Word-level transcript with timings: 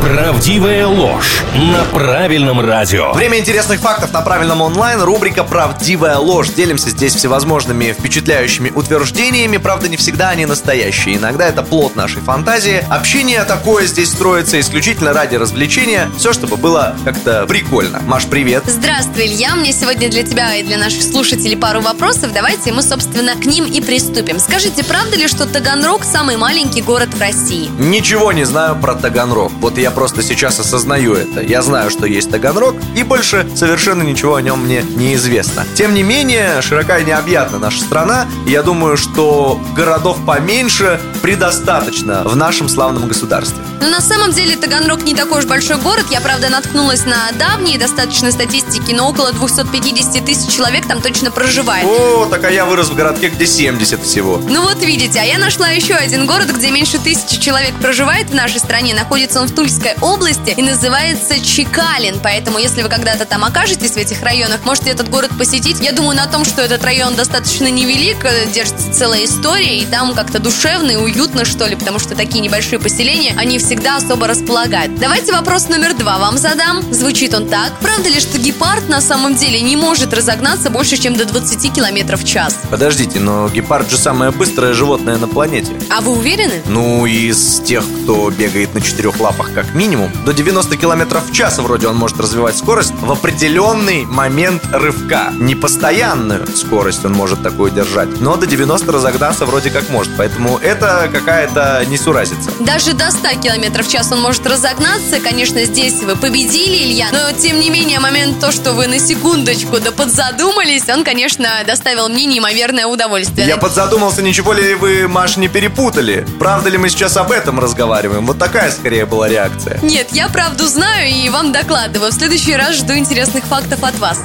Правдивая 0.00 0.86
ложь 0.86 1.42
на 1.54 1.84
правильном 1.84 2.60
радио. 2.60 3.12
Время 3.12 3.38
интересных 3.38 3.80
фактов 3.80 4.12
на 4.12 4.20
правильном 4.20 4.60
онлайн. 4.60 5.00
Рубрика 5.00 5.42
«Правдивая 5.42 6.18
ложь». 6.18 6.50
Делимся 6.50 6.90
здесь 6.90 7.14
всевозможными 7.14 7.92
впечатляющими 7.92 8.70
утверждениями. 8.70 9.56
Правда, 9.56 9.88
не 9.88 9.96
всегда 9.96 10.30
они 10.30 10.46
настоящие. 10.46 11.16
Иногда 11.16 11.48
это 11.48 11.62
плод 11.62 11.96
нашей 11.96 12.22
фантазии. 12.22 12.84
Общение 12.88 13.42
такое 13.44 13.86
здесь 13.86 14.10
строится 14.10 14.60
исключительно 14.60 15.12
ради 15.12 15.36
развлечения. 15.36 16.08
Все, 16.16 16.32
чтобы 16.32 16.56
было 16.56 16.94
как-то 17.04 17.46
прикольно. 17.46 18.00
Маш, 18.06 18.26
привет. 18.26 18.64
Здравствуй, 18.66 19.26
Илья. 19.26 19.56
Мне 19.56 19.72
сегодня 19.72 20.08
для 20.08 20.22
тебя 20.22 20.54
и 20.54 20.62
для 20.62 20.78
наших 20.78 21.02
слушателей 21.02 21.56
пару 21.56 21.80
вопросов. 21.80 22.32
Давайте 22.32 22.72
мы, 22.72 22.82
собственно, 22.82 23.34
к 23.34 23.44
ним 23.44 23.64
и 23.64 23.80
приступим. 23.80 24.38
Скажите, 24.38 24.84
правда 24.84 25.16
ли, 25.16 25.26
что 25.26 25.46
Таганрог 25.46 26.04
самый 26.04 26.36
маленький 26.36 26.82
город 26.82 27.08
в 27.12 27.20
России? 27.20 27.70
Ничего 27.78 28.32
не 28.32 28.44
знаю 28.44 28.76
про 28.76 28.94
Таганрог. 28.94 29.52
Вот 29.60 29.78
я 29.78 29.85
просто 29.90 30.22
сейчас 30.22 30.58
осознаю 30.60 31.14
это. 31.14 31.40
Я 31.40 31.62
знаю, 31.62 31.90
что 31.90 32.06
есть 32.06 32.30
Таганрог, 32.30 32.76
и 32.94 33.02
больше 33.02 33.46
совершенно 33.54 34.02
ничего 34.02 34.36
о 34.36 34.42
нем 34.42 34.64
мне 34.64 34.82
не 34.82 35.14
известно. 35.14 35.64
Тем 35.74 35.94
не 35.94 36.02
менее, 36.02 36.60
широка 36.62 36.98
и 36.98 37.04
необъятна 37.04 37.58
наша 37.58 37.80
страна, 37.80 38.26
и 38.46 38.50
я 38.50 38.62
думаю, 38.62 38.96
что 38.96 39.60
городов 39.74 40.18
поменьше 40.26 41.00
предостаточно 41.22 42.22
в 42.24 42.36
нашем 42.36 42.68
славном 42.68 43.08
государстве. 43.08 43.62
Но 43.80 43.88
на 43.88 44.00
самом 44.00 44.32
деле 44.32 44.56
Таганрог 44.56 45.02
не 45.04 45.14
такой 45.14 45.40
уж 45.40 45.44
большой 45.44 45.76
город. 45.76 46.06
Я, 46.10 46.20
правда, 46.20 46.48
наткнулась 46.48 47.04
на 47.04 47.30
давние 47.38 47.78
достаточно 47.78 48.32
статистики, 48.32 48.92
но 48.92 49.08
около 49.08 49.32
250 49.32 50.24
тысяч 50.24 50.54
человек 50.54 50.86
там 50.86 51.02
точно 51.02 51.30
проживает. 51.30 51.86
О, 51.86 52.26
так 52.26 52.44
а 52.44 52.50
я 52.50 52.64
вырос 52.64 52.88
в 52.88 52.94
городке, 52.94 53.28
где 53.28 53.46
70 53.46 54.02
всего. 54.02 54.40
Ну 54.48 54.62
вот 54.62 54.82
видите, 54.82 55.20
а 55.20 55.24
я 55.24 55.38
нашла 55.38 55.68
еще 55.68 55.94
один 55.94 56.26
город, 56.26 56.48
где 56.54 56.70
меньше 56.70 56.98
тысячи 56.98 57.38
человек 57.40 57.74
проживает 57.76 58.30
в 58.30 58.34
нашей 58.34 58.58
стране. 58.58 58.94
Находится 58.94 59.40
он 59.40 59.48
в 59.48 59.54
Тульской 59.54 59.75
области 60.00 60.54
и 60.56 60.62
называется 60.62 61.40
Чекалин. 61.40 62.20
Поэтому, 62.22 62.58
если 62.58 62.82
вы 62.82 62.88
когда-то 62.88 63.24
там 63.26 63.44
окажетесь 63.44 63.92
в 63.92 63.96
этих 63.96 64.22
районах, 64.22 64.64
можете 64.64 64.90
этот 64.90 65.08
город 65.10 65.30
посетить. 65.38 65.80
Я 65.80 65.92
думаю 65.92 66.16
на 66.16 66.26
том, 66.26 66.44
что 66.44 66.62
этот 66.62 66.82
район 66.84 67.14
достаточно 67.14 67.70
невелик, 67.70 68.24
э, 68.24 68.46
держится 68.52 68.92
целая 68.92 69.24
история, 69.24 69.78
и 69.78 69.86
там 69.86 70.14
как-то 70.14 70.38
душевно 70.38 70.92
и 70.92 70.96
уютно, 70.96 71.44
что 71.44 71.66
ли, 71.66 71.76
потому 71.76 71.98
что 71.98 72.14
такие 72.14 72.40
небольшие 72.40 72.78
поселения, 72.78 73.34
они 73.36 73.58
всегда 73.58 73.96
особо 73.96 74.26
располагают. 74.26 74.98
Давайте 74.98 75.32
вопрос 75.32 75.68
номер 75.68 75.94
два 75.94 76.18
вам 76.18 76.38
задам. 76.38 76.82
Звучит 76.92 77.34
он 77.34 77.48
так. 77.48 77.72
Правда 77.80 78.08
ли, 78.08 78.20
что 78.20 78.38
гепард 78.38 78.88
на 78.88 79.00
самом 79.00 79.34
деле 79.34 79.60
не 79.60 79.76
может 79.76 80.12
разогнаться 80.14 80.70
больше, 80.70 80.96
чем 80.96 81.14
до 81.16 81.24
20 81.24 81.72
километров 81.72 82.22
в 82.22 82.26
час? 82.26 82.58
Подождите, 82.70 83.20
но 83.20 83.48
гепард 83.48 83.90
же 83.90 83.98
самое 83.98 84.30
быстрое 84.30 84.72
животное 84.72 85.16
на 85.16 85.28
планете. 85.28 85.72
А 85.90 86.00
вы 86.00 86.12
уверены? 86.12 86.62
Ну, 86.66 87.06
из 87.06 87.60
тех, 87.60 87.84
кто 88.02 88.30
бегает 88.30 88.74
на 88.74 88.80
четырех 88.80 89.20
лапах 89.20 89.52
как 89.52 89.65
минимум, 89.74 90.10
до 90.24 90.32
90 90.32 90.76
километров 90.76 91.28
в 91.28 91.32
час 91.32 91.58
вроде 91.58 91.88
он 91.88 91.96
может 91.96 92.18
развивать 92.20 92.56
скорость 92.56 92.92
в 93.00 93.10
определенный 93.10 94.04
момент 94.06 94.62
рывка. 94.72 95.32
Не 95.38 95.54
постоянную 95.54 96.46
скорость 96.54 97.04
он 97.04 97.12
может 97.12 97.42
такую 97.42 97.70
держать, 97.70 98.20
но 98.20 98.36
до 98.36 98.46
90 98.46 98.90
разогнаться 98.92 99.46
вроде 99.46 99.70
как 99.70 99.88
может. 99.90 100.12
Поэтому 100.16 100.58
это 100.58 101.08
какая-то 101.12 101.84
несуразица. 101.86 102.50
Даже 102.60 102.92
до 102.92 103.10
100 103.10 103.40
километров 103.42 103.86
в 103.86 103.90
час 103.90 104.10
он 104.12 104.20
может 104.20 104.46
разогнаться. 104.46 105.20
Конечно, 105.20 105.64
здесь 105.64 106.02
вы 106.02 106.16
победили, 106.16 106.84
Илья. 106.84 107.08
Но, 107.12 107.32
тем 107.32 107.60
не 107.60 107.70
менее, 107.70 108.00
момент 108.00 108.40
то, 108.40 108.52
что 108.52 108.72
вы 108.72 108.86
на 108.86 108.98
секундочку 108.98 109.80
да 109.80 109.92
подзадумались, 109.92 110.88
он, 110.88 111.04
конечно, 111.04 111.48
доставил 111.66 112.08
мне 112.08 112.26
неимоверное 112.26 112.86
удовольствие. 112.86 113.46
Я 113.46 113.56
подзадумался, 113.56 114.22
ничего 114.22 114.52
ли 114.52 114.74
вы, 114.74 115.08
Маш, 115.08 115.36
не 115.36 115.48
перепутали? 115.48 116.26
Правда 116.38 116.70
ли 116.70 116.78
мы 116.78 116.88
сейчас 116.88 117.16
об 117.16 117.30
этом 117.30 117.60
разговариваем? 117.60 118.26
Вот 118.26 118.38
такая 118.38 118.70
скорее 118.70 119.06
была 119.06 119.28
реакция. 119.28 119.55
Нет, 119.82 120.08
я 120.12 120.28
правду 120.28 120.66
знаю 120.66 121.08
и 121.10 121.28
вам 121.28 121.52
докладываю. 121.52 122.10
В 122.10 122.14
следующий 122.14 122.54
раз 122.54 122.76
жду 122.76 122.94
интересных 122.94 123.44
фактов 123.44 123.82
от 123.82 123.98
вас. 123.98 124.22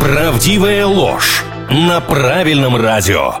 Правдивая 0.00 0.86
ложь 0.86 1.44
на 1.70 2.00
правильном 2.00 2.76
радио. 2.76 3.40